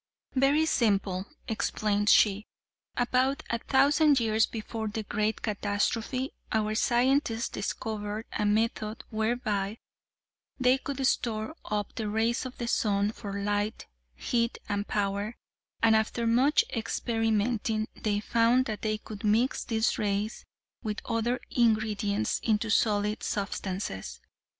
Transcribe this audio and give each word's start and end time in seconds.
"Very 0.33 0.65
simple," 0.65 1.27
explained 1.47 2.09
she, 2.09 2.47
"about 2.97 3.43
a 3.51 3.59
thousand 3.59 4.19
years 4.19 4.47
before 4.47 4.87
the 4.87 5.03
great 5.03 5.43
catastrophe 5.43 6.33
our 6.51 6.73
scientists 6.73 7.47
discovered 7.49 8.25
a 8.33 8.43
method 8.43 9.03
whereby 9.11 9.77
they 10.59 10.79
could 10.79 11.05
store 11.05 11.53
up 11.65 11.93
the 11.93 12.09
rays 12.09 12.47
of 12.47 12.57
the 12.57 12.67
sun 12.67 13.11
for 13.11 13.43
light, 13.43 13.85
heat 14.15 14.57
and 14.67 14.87
power, 14.87 15.35
and 15.83 15.95
after 15.95 16.25
much 16.25 16.65
experimenting 16.73 17.87
they 17.93 18.19
found 18.19 18.65
that 18.65 18.81
they 18.81 18.97
could 18.97 19.23
mix 19.23 19.63
these 19.63 19.99
rays 19.99 20.45
with 20.81 20.97
other 21.05 21.39
ingredients 21.51 22.39
into 22.41 22.71
solid 22.71 23.21
substances. 23.21 24.19